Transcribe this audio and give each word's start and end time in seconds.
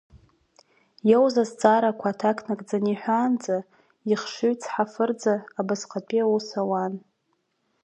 Иоуз 1.09 1.35
азҵаара 1.43 1.91
аҭак 2.09 2.37
нагӡаны 2.45 2.89
иҳәаанӡа, 2.91 3.57
ихшыҩ 4.11 4.53
цҳафырӡа 4.61 5.33
абасҟатәи 5.59 6.21
аус 6.25 6.47
ауан. 6.61 6.93